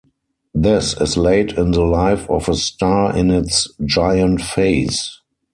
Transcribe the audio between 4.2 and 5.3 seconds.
phase.